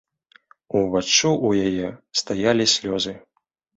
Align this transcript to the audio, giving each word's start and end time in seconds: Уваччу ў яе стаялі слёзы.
Уваччу 0.79 1.29
ў 1.47 1.49
яе 1.67 1.87
стаялі 2.23 2.65
слёзы. 2.77 3.13